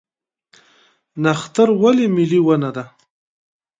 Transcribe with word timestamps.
نښتر 1.23 1.69
ولې 1.81 2.07
ملي 2.15 2.39
ونه 2.45 2.69
ده؟ 2.75 2.83